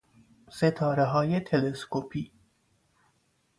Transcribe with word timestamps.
ستارههای 0.49 1.39
تلسکوپی 1.39 2.31